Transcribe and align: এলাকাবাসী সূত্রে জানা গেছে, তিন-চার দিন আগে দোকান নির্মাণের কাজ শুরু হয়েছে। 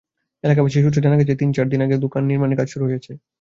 এলাকাবাসী 0.43 0.77
সূত্রে 0.83 1.03
জানা 1.05 1.19
গেছে, 1.19 1.33
তিন-চার 1.35 1.67
দিন 1.71 1.81
আগে 1.85 1.95
দোকান 1.97 2.23
নির্মাণের 2.25 2.59
কাজ 2.59 2.67
শুরু 2.73 2.85
হয়েছে। 2.85 3.11